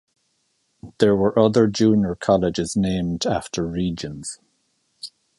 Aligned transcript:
There 0.97 1.15
were 1.15 1.37
other 1.37 1.67
junior 1.67 2.15
colleges 2.15 2.75
named 2.75 3.27
after 3.27 3.67
regions. 3.67 4.39